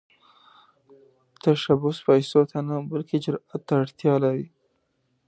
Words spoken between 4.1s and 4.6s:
لري.